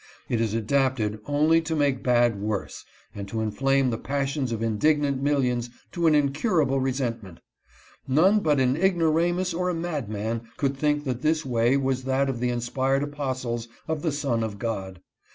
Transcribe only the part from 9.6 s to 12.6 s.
a mad man could think that this way was that of the